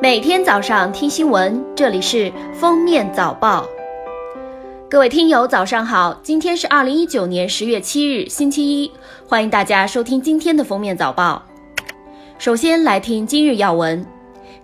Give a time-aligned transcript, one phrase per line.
[0.00, 3.66] 每天早上听新闻，这里是封面早报。
[4.88, 6.16] 各位听友，早上好！
[6.22, 8.92] 今天是二零一九年十月七日，星期一，
[9.26, 11.42] 欢迎大家收听今天的封面早报。
[12.38, 14.06] 首先来听今日要闻。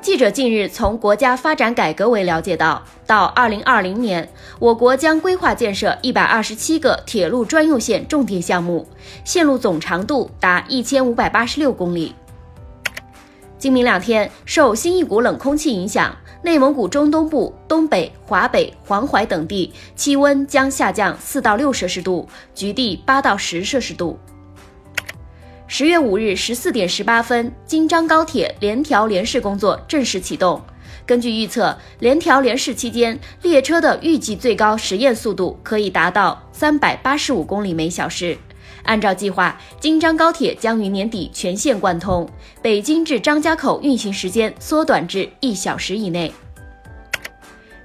[0.01, 4.29] 记者近日从国家发展改革委了解到，到二零二零年，
[4.61, 8.87] 我国将规划建设一百二十七个铁路专用线重点项目，
[9.25, 12.15] 线路总长度达一千五百八十六公里。
[13.65, 24.19] 今明两天，受新一股冷空气影响，内蒙古中东部、东北、华北、黄淮等地气温将下降四到六摄氏度，局地八到十摄氏度。
[25.67, 30.61] 十月五日十四点十八分，京张高铁联调联试工作正式启动。
[31.07, 38.37] 根据预测，联调联试期间，列车的预计最高实验速度可以达到三百八十五公里每小时。
[38.85, 42.29] 按照计划，京张高铁将于年底全线贯通，
[42.63, 46.33] 北京至张家口运行时间缩短至一小时以内。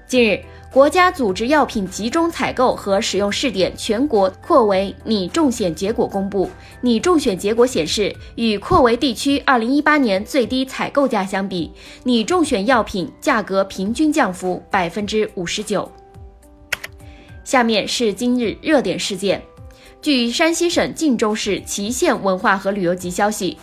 [0.07, 0.39] 近日，
[0.71, 6.49] 国家组织药品集中采购和使用试点全国扩围拟中选结果公布，
[6.81, 11.71] 拟中选结果显示，与扩围地区二零一八年最低采购价相比，
[12.03, 15.89] 拟中选药品价格平均降幅百分之五十九。
[17.43, 19.41] 下面是今日热点事件。
[20.01, 23.57] 据山西省晋中市祁县文化和旅游局消息，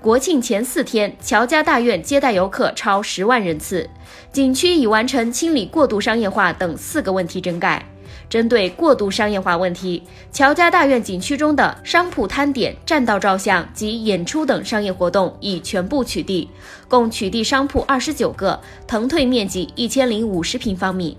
[0.00, 3.90] 国庆前四天，乔家大院接待游客超十万人次。
[4.32, 7.84] 景区已完成清理过度商业化等四个问题整改。
[8.28, 16.46] 针对过度商业化问题，乔家大院景区中的商铺摊点、占道照相及演出等商业活动已全部取缔，
[16.86, 21.18] 共取缔商铺二十九个，腾退面积一千零五十平方米。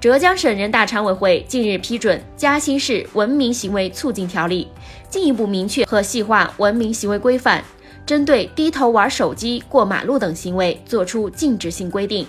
[0.00, 4.68] 浙江省人大常委会近日批准《嘉兴市文明行为促进条例》，
[5.12, 7.64] 进一步明确和细化文明行为规范，
[8.06, 12.24] 针对低头玩手机、过马路等行为作出禁止性规定。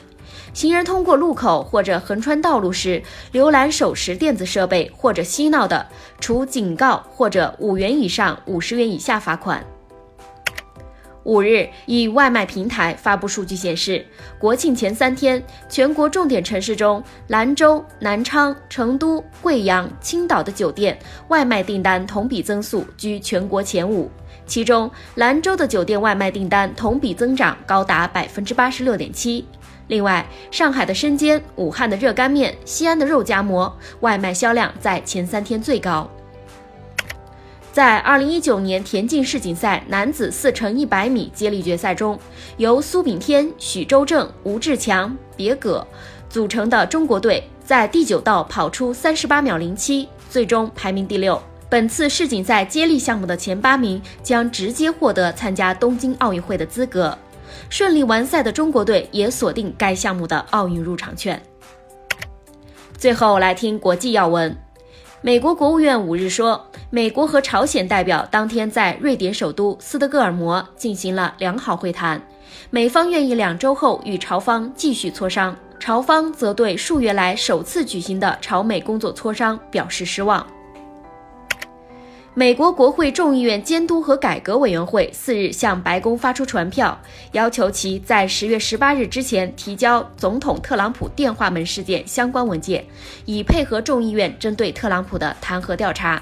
[0.52, 3.04] 行人通过路口或者横穿道路时
[3.34, 5.86] 浏览手持电子设备或者嬉闹的，
[6.20, 9.64] 处警告或者五元以上五十元以下罚款。
[11.24, 14.06] 五日，以外卖平台发布数据显示，
[14.40, 20.98] 国庆前三天，全国重点城市中，兰州、南昌、成都、贵阳、青岛的酒店
[21.28, 24.10] 外卖订单同比增速居全国前五。
[24.46, 29.46] 其中，兰州的酒店外卖订单同比增长高达百分之八十六点七。
[29.88, 36.10] 另外，上海的生煎、武汉的热干面、西安的肉夹馍外卖销量在前三天最高。
[37.72, 42.20] 在二零一九年田径世锦赛男子四乘一百米接力决赛中，
[42.58, 45.86] 由苏炳添、许周正、吴志强、别葛
[46.30, 51.42] 组成的中国队在第九道跑出三十八秒零七，最终排名第六。
[51.70, 57.16] 本次世锦赛接力项目的前八名将直接获得参加东京奥运会的资格。
[57.70, 61.40] 顺利完赛的中国队也锁定该项目的奥运入场券。
[62.98, 64.56] 最后来听国际要闻。
[65.22, 72.22] 美国国务院五日说，美国和朝鲜代表当天在瑞典首都斯德哥尔摩进行了良好会谈，
[72.70, 80.48] 美方愿意两周后与朝方继续磋商，朝方则对数月来首次举行的朝美工作磋商表示失望。
[82.36, 86.98] 美国国会众议院监督和改革委员会四日向白宫发出传票，
[87.32, 92.86] 要求其在十月十八日之前提交总统特朗普电话门事件相关文件，
[93.26, 96.22] 以配合众议院针对特朗普的弹劾调查。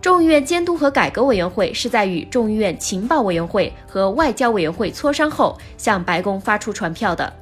[0.00, 7.32] 众议院监督和改革委员会是在与众议院情报委员会和外交委员会磋商后向白宫发出传票的。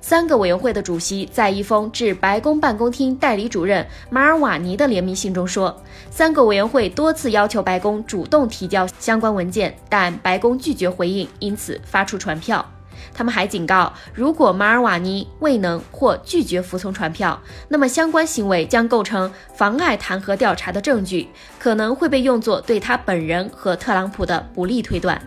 [0.00, 5.80] 三个委员会的主席在一封致白宫办公厅代理主任马尔瓦尼的联名信中说，
[6.10, 12.64] 三个委员会多次要求白宫主动提交相关文件，但白宫拒绝回应，因此发出传票。
[13.12, 21.28] 他们还警告，如果马尔瓦尼未能或拒绝服从传票，那么相关行为将构成妨碍弹劾调查的证据，
[21.58, 25.20] 可能会被用作对他本人和特朗普的不利推断。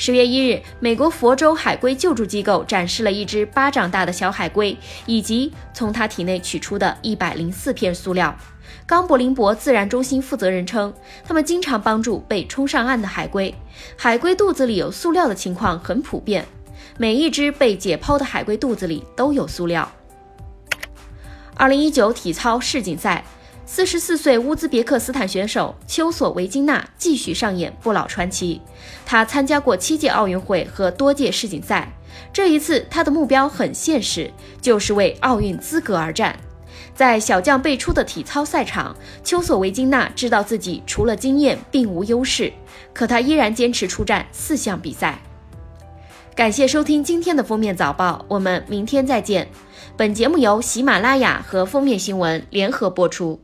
[0.00, 4.76] 十月一日，美国佛州海龟救助机构展示了一只巴掌大的小海龟，
[5.06, 8.32] 以及从它体内取出的一百零四片塑料。
[8.86, 10.94] 冈伯林博自然中心负责人称，
[11.24, 13.52] 他们经常帮助被冲上岸的海龟。
[13.96, 16.46] 海龟肚子里有塑料的情况很普遍，
[16.96, 19.90] 每一只被解剖的海龟肚子里都有塑料。
[21.56, 23.24] 二零一九体操世锦赛。
[23.70, 28.58] 四十四岁乌兹别克斯坦选手丘索维金娜继续上演不老传奇。
[29.04, 31.92] 她参加过七届奥运会和多届世锦赛，
[32.32, 34.32] 这一次她的目标很现实，
[34.62, 36.34] 就是为奥运资格而战。
[36.94, 42.50] 在小将辈出的体操赛场，丘索维金娜知道自己除了经验并无优势，
[42.94, 45.20] 可她依然坚持出战四项比赛。
[46.34, 49.46] 感谢收听今天的封面早报，我们明天再见。
[49.94, 53.38] 本节目由喜马拉雅和封面新闻联合播出。